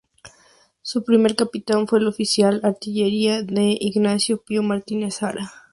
Su 0.81 1.03
primer 1.03 1.35
capitán 1.35 1.87
fue 1.87 1.99
el 1.99 2.07
oficial 2.07 2.59
de 2.59 2.67
artillería 2.69 3.43
D. 3.43 3.77
Ignacio 3.79 4.41
Pío 4.43 4.63
Martínez 4.63 5.21
Ara. 5.21 5.53